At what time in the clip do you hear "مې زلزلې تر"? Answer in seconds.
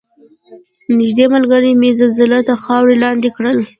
1.79-2.57